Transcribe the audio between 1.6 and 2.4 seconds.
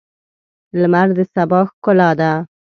ښکلا ده.